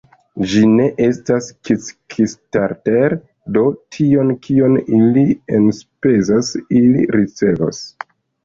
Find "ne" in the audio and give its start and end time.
0.77-0.85